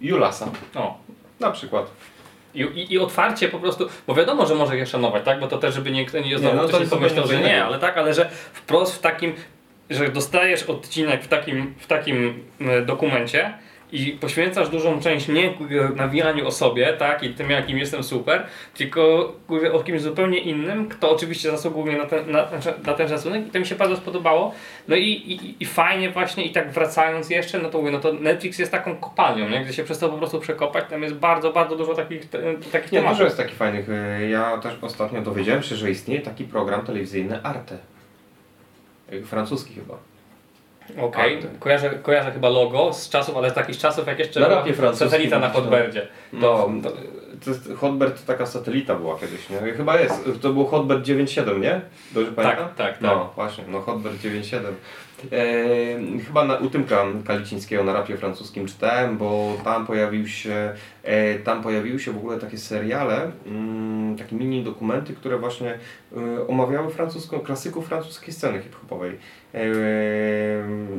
[0.00, 0.98] Julasa O.
[1.40, 1.90] na przykład.
[2.54, 5.40] I, i, I otwarcie po prostu, bo wiadomo, że może je szanować, tak?
[5.40, 7.78] Bo to też, żeby nikt nie znowu no to ktoś nie pomyślał, że nie, ale
[7.78, 9.34] tak, ale że wprost w takim,
[9.90, 13.52] że dostajesz odcinek w takim, w takim e, dokumencie
[13.92, 18.46] i poświęcasz dużą część nie kurde, nawijaniu o sobie, tak, i tym jakim jestem super,
[18.74, 19.32] tylko
[19.72, 22.48] o kimś zupełnie innym, kto oczywiście zasługuje na ten, na,
[22.86, 24.54] na ten szacunek i to mi się bardzo spodobało.
[24.88, 28.12] No i, i, i fajnie właśnie, i tak wracając jeszcze, no to mówię, no to
[28.12, 29.64] Netflix jest taką kopalnią, nie?
[29.64, 32.38] gdzie się przez to po prostu przekopać, tam jest bardzo, bardzo dużo takich, te,
[32.72, 33.18] takich Nie, tematów.
[33.18, 33.88] dużo jest takich fajnych.
[33.90, 37.78] e, Ja też ostatnio dowiedziałem się, że istnieje taki program telewizyjny Arte.
[39.24, 39.94] Francuski chyba.
[41.02, 41.48] Okej, Arte.
[41.58, 45.38] kojarzę, kojarzę chyba logo z czasów, ale z takich czasów jak jeszcze Na rapie satelita
[45.38, 45.50] na.
[45.50, 46.08] Hotbirdzie.
[46.32, 46.92] No, to,
[47.44, 49.72] to jest, Hotbird to taka satelita była kiedyś, nie?
[49.72, 50.28] Chyba jest.
[50.42, 51.80] To był Hotbird 9.7, nie?
[52.12, 52.68] Dobrze pamiętam?
[52.68, 54.58] Tak, tak, No, właśnie, no Hotbird 9.7.
[55.32, 60.74] E, chyba na, u Tymka Kalicińskiego na rapie francuskim czytałem, bo tam pojawił się,
[61.44, 65.78] tam pojawiły się w ogóle takie seriale, mm, takie mini dokumenty, które właśnie
[66.16, 69.18] e, omawiały francuską, klasyków francuskiej sceny hip-hopowej.
[69.54, 69.64] E,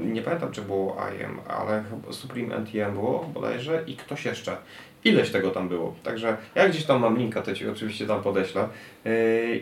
[0.06, 4.58] nie pamiętam, czy było IM, ale Supreme NTM było bodajże i ktoś jeszcze.
[5.04, 5.96] Ileś tego tam było.
[6.04, 8.68] Także ja gdzieś tam mam linka, to Ci oczywiście tam podeślę.
[9.06, 9.12] Yy,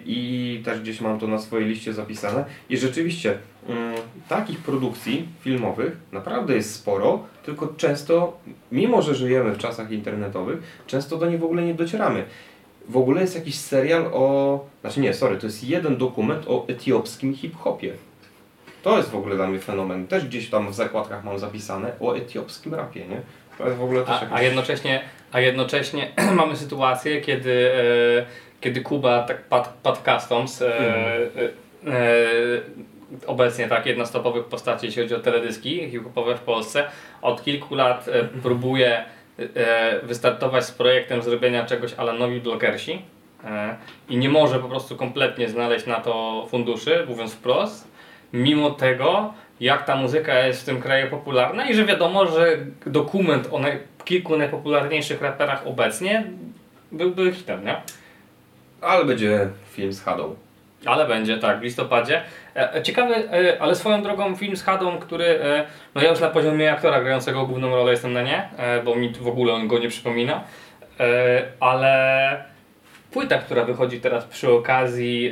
[0.05, 2.45] I też gdzieś mam to na swojej liście zapisane.
[2.69, 3.95] I rzeczywiście mm,
[4.29, 8.37] takich produkcji filmowych naprawdę jest sporo, tylko często,
[8.71, 12.23] mimo że żyjemy w czasach internetowych, często do nich w ogóle nie docieramy.
[12.89, 14.65] W ogóle jest jakiś serial o.
[14.81, 17.93] Znaczy nie, sorry, to jest jeden dokument o etiopskim hip-hopie.
[18.83, 20.07] To jest w ogóle dla mnie fenomen.
[20.07, 23.21] Też gdzieś tam w zakładkach mam zapisane o etiopskim rapie, nie?
[23.57, 24.37] To jest w ogóle też A, jakiś...
[24.37, 25.01] a jednocześnie,
[25.31, 28.25] a jednocześnie mamy sytuację, kiedy, e,
[28.61, 29.41] kiedy Kuba, tak
[29.83, 31.31] Pat Customs, e, Mhm.
[31.87, 32.61] e, e,
[33.27, 36.83] obecnie tak, jedna z topowych postaci, jeśli chodzi o teledyski hip-hopowe w Polsce,
[37.21, 39.05] od kilku lat e, próbuje
[39.39, 43.01] e, wystartować z projektem zrobienia czegoś ala nowi blogersi
[43.43, 43.75] e,
[44.09, 47.87] i nie może po prostu kompletnie znaleźć na to funduszy, mówiąc wprost,
[48.33, 53.47] mimo tego, jak ta muzyka jest w tym kraju popularna i że wiadomo, że dokument
[53.51, 56.23] o naj, kilku najpopularniejszych raperach obecnie
[56.91, 57.75] byłby hitem, nie?
[58.81, 60.35] Ale będzie film z Hadą.
[60.85, 62.21] Ale będzie, tak, w listopadzie.
[62.55, 66.29] E, Ciekawy, e, ale swoją drogą film z Hadą, który, e, no ja już na
[66.29, 68.49] poziomie aktora grającego główną rolę jestem na nie,
[68.85, 70.43] bo mi w ogóle on go nie przypomina,
[71.59, 72.45] ale
[73.11, 75.31] płyta, która wychodzi teraz przy okazji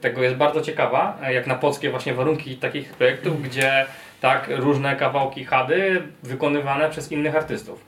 [0.00, 3.86] tego jest bardzo ciekawa, jak na polskie właśnie warunki takich projektów, gdzie
[4.20, 7.84] tak różne kawałki Hady wykonywane przez innych artystów.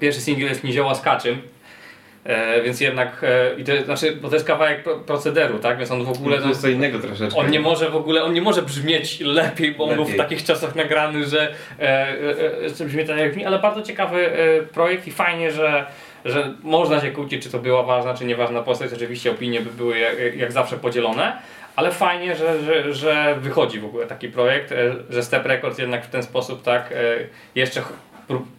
[0.00, 1.42] Pierwszy singiel jest Nizioła z Kaczym,
[2.24, 5.78] E, więc jednak, e, i to, znaczy, bo to jest kawałek pro, procederu, tak?
[5.78, 7.40] Więc on w ogóle, to no, jest co innego troszeczkę.
[7.40, 10.18] on nie może w ogóle, on nie może brzmieć lepiej, bo on był w Lepiej.
[10.18, 14.62] takich czasach nagrany, że e, e, e, brzmi tak jak brzmi, ale bardzo ciekawy e,
[14.62, 15.86] projekt i fajnie, że,
[16.24, 18.92] że można się kłócić, czy to była ważna, czy nieważna postać.
[18.92, 21.36] Oczywiście opinie by były jak, jak zawsze podzielone,
[21.76, 24.74] ale fajnie, że, że, że wychodzi w ogóle taki projekt,
[25.10, 26.94] że Step Records jednak w ten sposób tak
[27.54, 27.82] jeszcze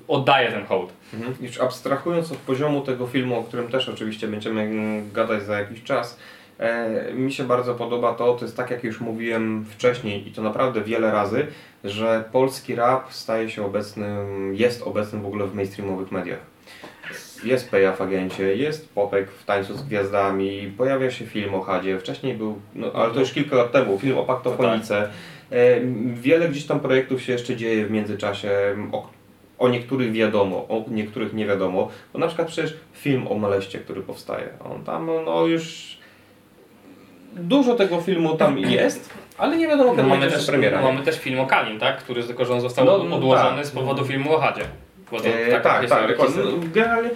[0.07, 0.93] oddaje ten hołd.
[1.13, 1.35] Mhm.
[1.41, 6.19] Już abstrahując od poziomu tego filmu, o którym też oczywiście będziemy gadać za jakiś czas,
[6.59, 10.41] e, mi się bardzo podoba to, to jest tak jak już mówiłem wcześniej i to
[10.41, 11.47] naprawdę wiele razy,
[11.83, 16.39] że polski rap staje się obecnym, jest obecnym w ogóle w mainstreamowych mediach.
[17.43, 21.99] Jest Peja w Agencie, jest Popek w Tańcu z Gwiazdami, pojawia się film o Hadzie,
[21.99, 25.09] wcześniej był, no, ale to już kilka lat temu, film o Paktofonice.
[25.51, 25.79] E,
[26.13, 28.49] Wiele gdzieś tam projektów się jeszcze dzieje w międzyczasie,
[28.91, 29.14] o
[29.59, 31.89] o niektórych wiadomo, o niektórych nie wiadomo.
[32.13, 35.97] Bo na przykład przecież film o Maleście, który powstaje, on tam no już
[37.33, 40.81] dużo tego filmu tam jest, ale nie wiadomo No, kiedy mamy, będzie też, premiera.
[40.81, 41.97] mamy też film o Kalim, tak?
[41.97, 43.65] który tylko że on został No, no, odłożony tak.
[43.65, 44.63] z powodu filmu o Hadzie.
[45.11, 46.43] Bo to E, tak, tak, dokładnie.
[46.43, 47.09] No, Generalnie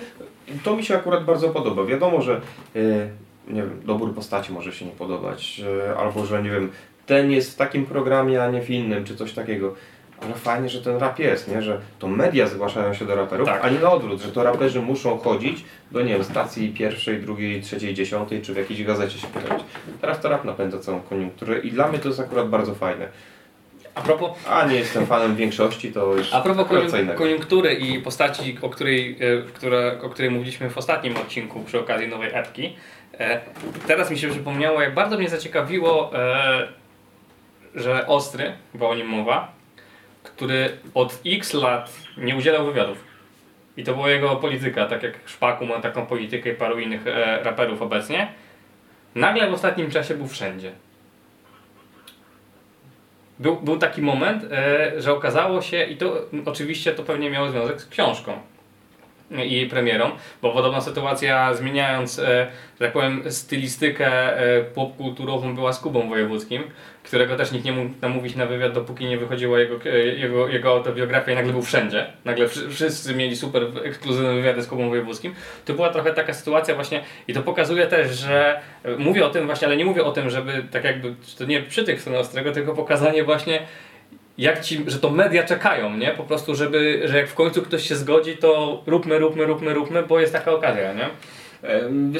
[0.64, 1.86] to mi się akurat bardzo podoba.
[1.86, 2.34] Wiadomo, że
[2.76, 2.80] e,
[3.48, 6.72] nie wiem, dobór postaci może się nie podobać, e, albo że nie wiem,
[7.06, 9.76] ten jest w takim programie, a nie w innym, czy coś takiego.
[10.26, 11.62] Ale fajnie, że ten rap jest, nie?
[11.62, 13.66] że to media zgłaszają się do raperów, Tak.
[13.66, 17.62] a nie na odwrót, że to raperzy muszą chodzić do nie wiem, stacji pierwszej, drugiej,
[17.62, 19.66] trzeciej, dziesiątej, czy w jakiejś gazecie się pojawić.
[20.02, 23.08] Teraz to rap napędza całą koniunkturę i dla mnie to jest akurat bardzo fajne.
[23.96, 27.20] A propos, A nie jestem fanem większości, to już A propos akurat co koniun- innego.
[27.20, 32.08] koniunktury i postaci, o której, e, które, o której mówiliśmy w ostatnim odcinku przy okazji
[32.08, 32.76] nowej epki,
[33.20, 33.40] e,
[33.88, 36.68] teraz mi się przypomniało, jak bardzo mnie zaciekawiło, e,
[37.76, 39.52] że Ostry, bo o nim mowa,
[40.24, 43.04] który od x lat nie udzielał wywiadów.
[43.78, 47.44] I to była jego polityka, tak jak Szpaku ma taką politykę i paru innych e,
[47.44, 48.28] raperów obecnie.
[49.16, 50.72] Nagle w ostatnim czasie był wszędzie.
[53.40, 57.82] Był, był taki moment, e, że okazało się, i to oczywiście to pewnie miało związek
[57.82, 58.40] z książką
[59.32, 62.24] i jej premierą, bo podobna sytuacja zmieniając, e,
[62.80, 66.64] że tak powiem, stylistykę e, popkulturową była z Kubą Wojewódzkim,
[67.10, 70.70] którego też nikt nie mógł namówić na wywiad, dopóki nie wychodziła jego, e, jego, jego
[70.70, 72.06] autobiografia i nagle był wszędzie.
[72.26, 75.36] Nagle wszy- wszyscy mieli super ekskluzywne wywiady z Kubą Wojewódzkim.
[75.66, 79.46] To była trochę taka sytuacja właśnie i to pokazuje też, że e, mówię o tym
[79.46, 82.52] właśnie, ale nie mówię o tym, żeby tak jakby, to nie przy tych stron ostrego,
[82.52, 83.60] tylko pokazanie właśnie
[84.38, 86.08] jak ci, że to media czekają, nie?
[86.12, 90.04] Po prostu, żeby, że jak w końcu ktoś się zgodzi, to róbmy, róbmy, róbmy, róbmy,
[90.04, 91.10] bo jest taka okazja, nie?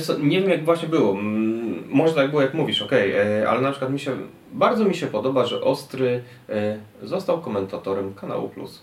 [0.02, 1.12] Co, nie wiem jak właśnie było.
[1.12, 4.12] Mm, Może tak było jak mówisz, okej, e, ale na przykład mi się,
[4.54, 8.82] bardzo mi się podoba, że Ostry e, został komentatorem kanału Plus.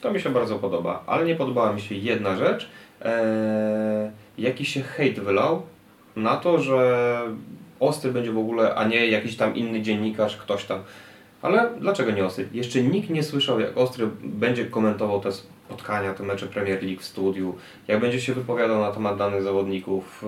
[0.00, 2.68] To mi się bardzo podoba, ale nie podobała mi się jedna rzecz,
[3.02, 5.62] e, jaki się hejt wylał
[6.16, 7.20] na to, że
[7.80, 10.82] Ostry będzie w ogóle, a nie jakiś tam inny dziennikarz, ktoś tam.
[11.42, 12.48] Ale dlaczego nie Ostry?
[12.52, 17.04] Jeszcze nikt nie słyszał, jak Ostry będzie komentował te spotkania, te mecze Premier League w
[17.04, 17.54] studiu,
[17.88, 20.24] jak będzie się wypowiadał na temat danych zawodników.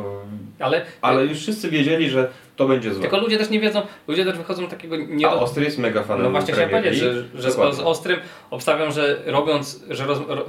[0.61, 3.01] e, Ale, Ale już wszyscy wiedzieli, że to będzie złe.
[3.03, 6.23] tylko ludzie też nie wiedzą, ludzie też wychodzą takiego nie A Ostry jest mega fanem
[6.25, 7.17] No właśnie chciałem powiedzieć, League.
[7.35, 10.45] że, że z, z Ostrym obstawiam, że robiąc, że, roz, ro,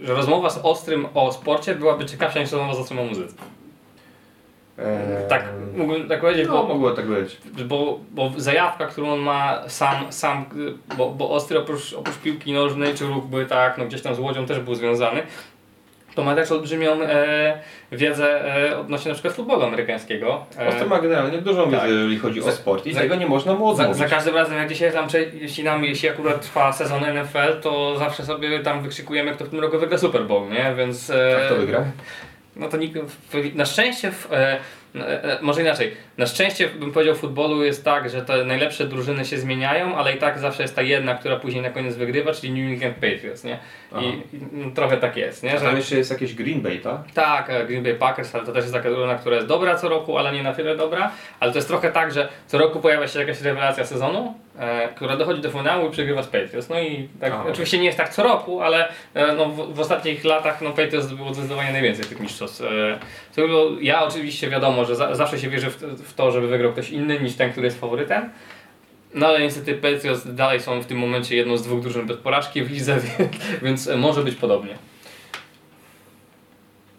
[0.00, 3.34] że rozmowa z Ostrym o sporcie byłaby ciekawsza niż rozmowa z Ostrym o muzyce.
[4.78, 5.44] Eee, Tak,
[5.76, 7.36] mógłbym tak powiedzieć, No, bo, mogło tak być.
[7.64, 10.44] bo, bo zajawka, którą on ma sam, sam
[10.96, 14.46] bo, bo Ostry oprócz, oprócz piłki nożnej czy rugby, tak, no gdzieś tam z Łodzią
[14.46, 15.22] też był związany,
[16.14, 17.58] to ma też olbrzymią e,
[17.92, 20.46] wiedzę e, odnośnie na przykład futbolu amerykańskiego.
[20.58, 21.88] E, Ostry ma generalnie dużą wiedzę, tak.
[21.90, 24.02] jeżeli chodzi Za- o sport i za- tego nie można mu Za, odmówić.
[24.02, 28.24] za każdym razem jak dzisiaj tam, jeśli nam, jeśli akurat trwa sezon NFL, to zawsze
[28.24, 30.74] sobie tam wykrzykujemy, kto w tym roku wygra Super Bowl, nie?
[30.78, 31.10] Więc...
[31.10, 31.84] e, A kto wygra?
[32.56, 32.98] No to nikt,
[33.54, 34.58] na szczęście, w, e,
[34.94, 39.24] e, może inaczej, na szczęście bym powiedział w futbolu jest tak, że te najlepsze drużyny
[39.24, 42.52] się zmieniają, ale i tak zawsze jest ta jedna, która później na koniec wygrywa, czyli
[42.52, 43.58] New England Patriots, nie?
[43.92, 44.02] Aha.
[44.02, 45.54] I, no, trochę tak jest, nie?
[45.54, 47.00] A Że, tam jeszcze jest jakieś Green Bay, tak?
[47.14, 49.88] tak, e, Green Bay Packers, ale to też jest taka drużyna, która jest dobra co
[49.88, 51.10] roku, ale nie na tyle dobra.
[51.40, 54.43] Ale to jest trochę tak, że co roku pojawia się jakaś rewelacja sezonu, e,
[54.96, 56.68] która dochodzi do finału i przegrywa z Patriots.
[56.68, 60.24] No i tak, oczywiście nie jest tak co roku, ale e, no, w, w ostatnich
[60.24, 62.60] latach no, Patriots było zdecydowanie najwięcej tych mistrzostw.
[62.60, 62.98] E,
[63.30, 66.72] co było, ja oczywiście wiadomo, że za, zawsze się wierzy w, w to, żeby wygrał
[66.72, 68.30] ktoś inny niż ten, który jest faworytem.
[69.14, 72.62] No ale niestety Patriots dalej są w tym momencie jedną z dwóch drużyn bez porażki
[72.62, 73.00] w lidze,
[73.62, 74.78] więc, e, może być podobnie.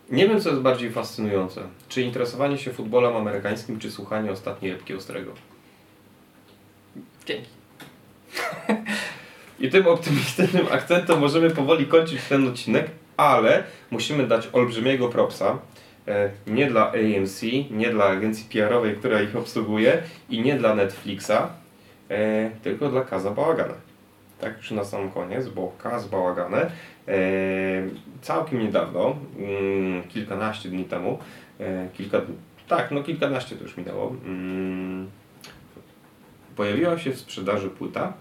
[0.10, 1.62] Nie wiem, co jest bardziej fascynujące.
[1.90, 5.32] Czy interesowanie się futbolem amerykańskim, czy słuchanie ostatniej epki Ostrego.
[7.26, 7.50] Dzięki.
[9.60, 15.58] I tym optymistycznym akcentem możemy powoli kończyć ten odcinek, ale musimy dać olbrzymiego propsa.
[16.08, 21.50] e, Nie dla AMC, nie dla agencji PR-owej, która ich obsługuje i nie dla Netflixa,
[22.10, 23.74] e, tylko dla Kaza Bałagana.
[24.42, 26.72] Tak już na sam koniec, bo Kaz Bałagane
[28.22, 31.20] całkiem niedawno, mm, kilkanaście dni temu,
[31.60, 32.22] e, kilka,
[32.68, 35.10] tak, no kilkanaście to już minęło, mm,
[36.56, 38.14] pojawiła się w sprzedaży płyta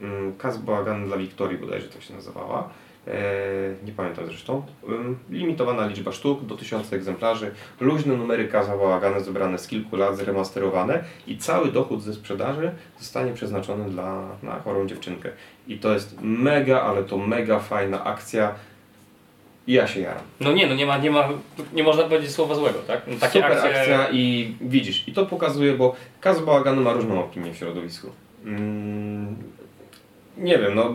[0.00, 2.68] mm, Kaz Bałagan dla Wiktorii bodajże to się nazywała.
[3.06, 4.62] E, nie pamiętam zresztą.
[5.30, 7.54] Limitowana liczba sztuk do 1000 egzemplarzy.
[7.80, 13.32] Luźne numery Kaza Bałagana zebrane z kilku lat, zremasterowane i cały dochód ze sprzedaży zostanie
[13.32, 15.30] przeznaczony dla, na chorą dziewczynkę.
[15.68, 18.54] I to jest mega, ale to mega fajna akcja.
[19.70, 20.22] I ja się jaram.
[20.40, 21.28] No nie, no nie ma, nie ma,
[21.72, 23.02] nie można powiedzieć słowa złego, tak?
[23.06, 27.20] No, takie Super akcje, akcja i widzisz, i to pokazuje, bo Kaz Bałaganu ma różną
[27.24, 28.10] opinię w środowisku.
[28.44, 29.36] Mm,
[30.36, 30.92] nie wiem, no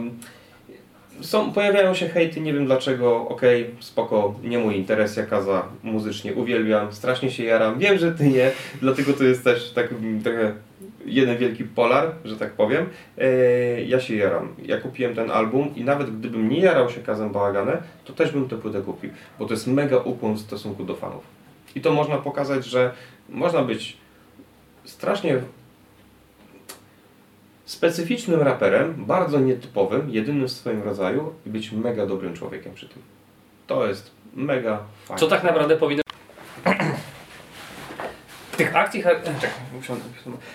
[1.25, 6.33] są, pojawiają się hejty, nie wiem dlaczego, okej, spoko, nie mój interes, ja Kaza muzycznie
[6.33, 9.89] uwielbiam, strasznie się jaram, wiem, że ty nie, dlatego to jest też tak
[10.23, 10.53] trochę
[11.05, 12.85] jeden wielki polar, że tak powiem.
[13.17, 17.29] Eee, ja się jaram, ja kupiłem ten album i nawet gdybym nie jarał się Kazem
[17.29, 19.09] Bałagane, to też bym tę płytę kupił,
[19.39, 21.23] bo to jest mega ukłon w stosunku do fanów.
[21.75, 22.91] I to można pokazać, że
[23.29, 23.97] można być
[24.85, 25.41] strasznie
[27.65, 33.01] specyficznym raperem, bardzo nietypowym, jedynym w swoim rodzaju i być mega dobrym człowiekiem przy tym.
[33.67, 35.19] To jest mega fajne.
[35.19, 36.01] Co tak naprawdę powinno...
[38.57, 39.03] Tych akcji,
[39.79, 40.03] usiądę.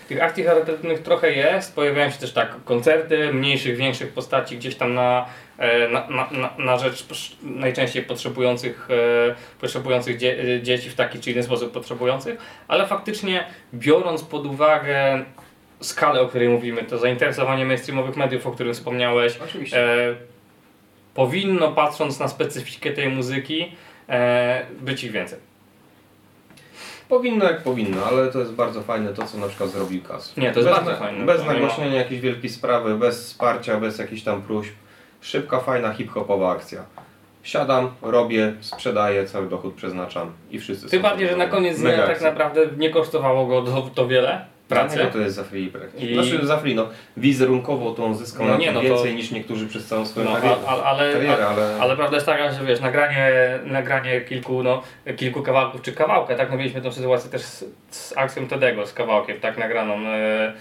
[0.08, 4.94] tych akcji charytatywnych trochę jest, pojawiają się też tak koncerty mniejszych, większych postaci gdzieś tam
[4.94, 5.26] na,
[5.58, 7.06] e, na, na, na, rzecz
[7.42, 8.88] najczęściej potrzebujących,
[9.30, 13.44] e, potrzebujących dzie- dzieci w taki czy inny sposób potrzebujących, ale faktycznie
[13.74, 15.24] biorąc pod uwagę
[15.80, 19.38] skalę, o której mówimy, to zainteresowanie mainstreamowych mediów, o którym wspomniałeś,
[19.72, 20.14] e,
[21.14, 23.72] powinno patrząc na specyfikę tej muzyki
[24.08, 25.38] e, być ich więcej.
[27.08, 30.36] Powinno jak powinno, ale to jest bardzo fajne to, co na przykład zrobił Kas.
[30.36, 34.22] Nie, to jest bez bardzo fajne, Bez nagłaśniania jakiejś wielkiej sprawy, bez wsparcia, bez jakichś
[34.22, 34.72] tam próśb.
[35.20, 36.84] Szybka, fajna, hip-hopowa akcja.
[37.42, 42.06] Siadam, robię, sprzedaję, cały dochód przeznaczam i wszyscy Tym są bardziej, że na koniec dnia
[42.06, 46.00] tak naprawdę nie kosztowało go to, to wiele Dlatego to jest za free projekt.
[46.02, 49.14] I- Znaczy za free, no wizerunkowo to on zyskał No na nie, no to- więcej
[49.14, 50.56] niż niektórzy przez całą swoją No, karierę.
[50.66, 51.76] a, a, ale, karierę, ale...
[51.80, 53.30] ale prawda jest taka, że wiesz, nagranie,
[53.64, 54.82] nagranie kilku, no,
[55.16, 58.92] kilku kawałków, czy kawałka, tak, no mieliśmy tą sytuację też z, z akcją Tedego, z
[58.92, 60.52] kawałkiem, tak, nagraną, e,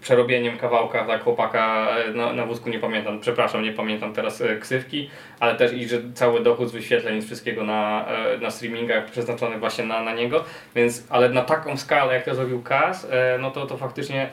[0.00, 5.10] przerobieniem kawałka, tak, chłopaka e, na, wózku, nie pamiętam, przepraszam, nie pamiętam teraz e, ksywki,
[5.40, 9.58] ale też i, że cały dochód z wyświetleń, z wszystkiego na, e, na streamingach przeznaczony
[9.58, 13.50] właśnie na, na niego, więc, ale na taką skalę, jak to zrobił Kaz, e, no
[13.50, 14.28] to, to faktycznie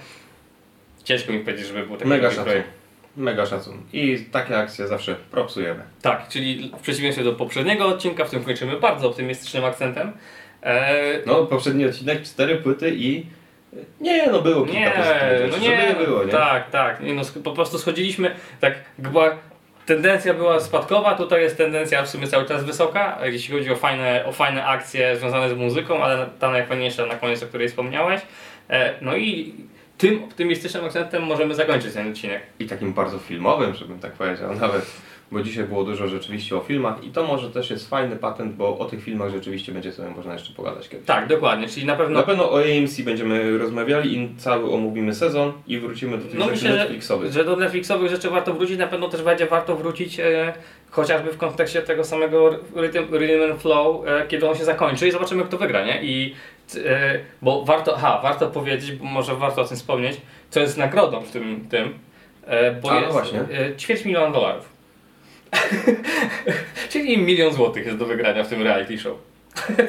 [1.03, 2.43] ciężko mi powiedzieć, żeby był taki Mega szacun.
[2.43, 2.69] projekt.
[3.17, 3.83] Mega szacun.
[3.93, 5.83] I takie akcje zawsze propsujemy.
[6.01, 10.11] Tak, czyli w przeciwieństwie do poprzedniego odcinka, w którym kończymy bardzo optymistycznym akcentem.
[10.63, 13.25] E, No, poprzedni odcinek, cztery płyty i...
[14.01, 16.31] Nie, no było kilka nie, no rzeczy, nie, żeby nie było, nie?
[16.31, 17.01] tak, tak.
[17.01, 19.37] Nie, no, po prostu schodziliśmy, tak, była,
[19.85, 24.25] tendencja była spadkowa, tutaj jest tendencja w sumie cały czas wysoka, jeśli chodzi o fajne,
[24.25, 28.21] o fajne akcje związane z muzyką, ale ta najfajniejsza na koniec, o której wspomniałeś.
[28.69, 29.53] E, no i
[29.97, 32.41] tym optymistycznym akcentem możemy zakończyć ten odcinek.
[32.59, 34.85] I takim bardzo filmowym, żebym tak powiedział nawet.
[35.31, 38.77] Bo dzisiaj było dużo rzeczywiście o filmach i to może też jest fajny patent, bo
[38.77, 41.05] o tych filmach rzeczywiście będzie sobie można jeszcze pogadać kiedyś.
[41.07, 45.53] Tak, dokładnie, czyli na pewno Na pewno o AMC będziemy rozmawiali i cały omówimy sezon
[45.67, 47.31] i wrócimy do tych No rzeczy myślę, że, Netflixowych.
[47.31, 50.53] że do Netflixowych rzeczy warto wrócić, na pewno też będzie warto wrócić e,
[50.91, 55.11] chociażby w kontekście tego samego Rhythm, rhythm and Flow, e, kiedy on się zakończy i
[55.11, 56.03] zobaczymy kto wygra, nie?
[56.03, 56.35] I,
[56.85, 61.21] e, bo warto, aha, warto powiedzieć, bo może warto o tym wspomnieć, co jest nagrodą
[61.21, 61.93] w tym, tym
[62.47, 63.39] e, bo A, no jest właśnie.
[63.39, 64.68] E, ćwierć miliona dolarów.
[66.89, 69.17] Czyli milion złotych jest do wygrania w tym reality show.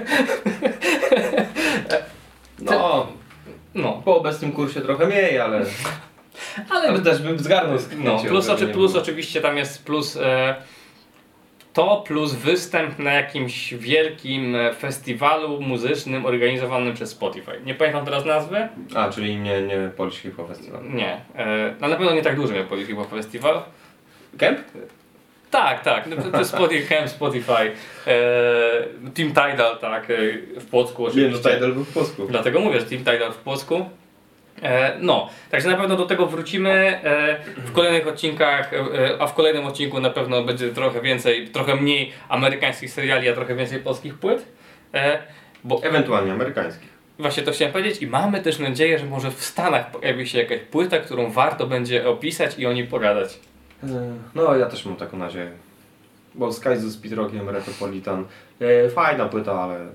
[2.62, 3.06] No,
[3.74, 5.58] No, po obecnym kursie trochę mniej, ale,
[6.70, 10.54] ale ale też bym zgarnął z No, plus, oczy, plus oczywiście tam jest plus e,
[11.72, 17.60] to, plus występ na jakimś wielkim e, festiwalu muzycznym organizowanym przez Spotify.
[17.64, 18.68] Nie pamiętam teraz nazwy?
[18.94, 20.80] A, czyli nie, nie Polish Hip Hop Festival.
[20.90, 21.20] Nie.
[21.36, 23.62] E, no na pewno nie tak duży jak Polish Hip Hop Festival.
[24.38, 24.58] Camp?
[25.50, 26.06] Tak, tak.
[26.32, 27.52] No, Spotify, Spotify.
[28.06, 28.12] E,
[29.14, 30.16] Team Tidal, tak, e,
[30.60, 31.48] w Płocku Nie, oczywiście.
[31.48, 32.26] no Tidal był w Polsku.
[32.28, 33.90] Dlatego mówię, że Team Tidal w Płocku.
[34.62, 36.70] E, no, także na pewno do tego wrócimy
[37.04, 38.70] e, w kolejnych odcinkach,
[39.18, 43.54] a w kolejnym odcinku na pewno będzie trochę więcej, trochę mniej amerykańskich seriali, a trochę
[43.54, 44.46] więcej polskich płyt.
[45.64, 46.86] Bo Ewentualnie amerykański.
[47.18, 50.58] właśnie to chciałem powiedzieć i mamy też nadzieję, że może w Stanach pojawi się jakaś
[50.60, 53.38] płyta, którą warto będzie opisać i o niej pogadać.
[54.34, 55.50] No, ja też mam taką nadzieję.
[56.34, 58.24] Bo Sky ze Speedrockiem, Retropolitan.
[58.60, 59.86] E, fajna płyta, ale...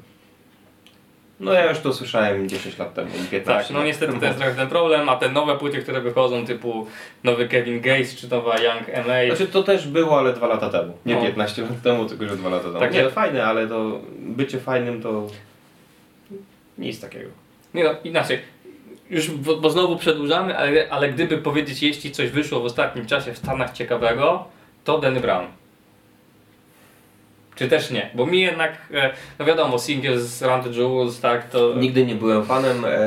[1.39, 4.37] No ja już to słyszałem 10 lat temu, i 15 Tak, no niestety to jest
[4.37, 6.87] trochę ten problem, a te nowe płyty, które wychodzą typu
[7.23, 9.35] nowy Kevin Gates czy nowa Young M.A.
[9.35, 10.97] Znaczy to też było, ale dwa lata temu.
[11.05, 11.21] Nie No.
[11.21, 12.79] 15 lat temu, tylko że dwa lata temu.
[12.79, 13.09] Tak, nie, nie.
[13.09, 15.27] fajne, ale to bycie fajnym to
[16.77, 17.29] nic takiego.
[17.73, 18.39] Nie no, inaczej.
[19.09, 23.33] Już, bo, bo znowu przedłużamy, ale, ale gdyby powiedzieć, jeśli coś wyszło w ostatnim czasie
[23.33, 24.45] w Stanach ciekawego,
[24.83, 25.45] to Danny Brown.
[27.55, 28.09] Czy też nie?
[28.15, 31.75] Bo mi jednak, e, no wiadomo, single z Run the Jewels, tak, to...
[31.75, 32.99] Nigdy nie byłem fanem, e,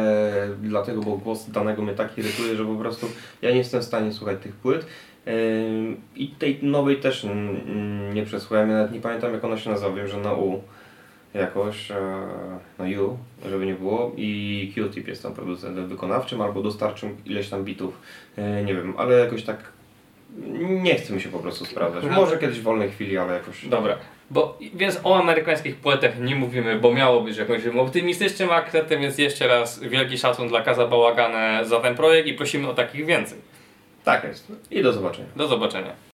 [0.62, 3.06] dlatego, bo głos danego mnie tak irytuje, że po prostu
[3.42, 4.86] ja nie jestem w stanie słuchać tych płyt.
[5.26, 5.32] E,
[6.16, 7.26] I tej nowej też
[8.14, 10.62] nie przesłuchałem, ja nawet nie pamiętam jak ona się nazywa, wiem, że na U
[11.38, 11.94] jakoś, e,
[12.78, 13.18] na U,
[13.48, 18.00] żeby nie było i Q-Tip jest tam producentem wykonawczym albo dostarczym ileś tam bitów,
[18.36, 19.58] e, nie wiem, ale jakoś tak
[20.60, 22.04] nie chce mi się po prostu sprawdzać.
[22.04, 22.12] No.
[22.12, 23.66] Może kiedyś w wolnej chwili, ale jakoś...
[23.66, 23.96] Dobra.
[24.30, 29.48] Bo, więc o amerykańskich poetach nie mówimy, bo miało być jakimś optymistycznym akcentem, więc jeszcze
[29.48, 33.38] raz wielki szacun dla Kaza Bałagane za ten projekt i prosimy o takich więcej.
[34.04, 34.52] Tak jest.
[34.70, 35.28] I do zobaczenia.
[35.36, 36.07] Do zobaczenia.